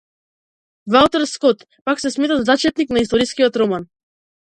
[0.93, 3.87] Валтер Скот, пак, се смета за зачетник на историскиот роман.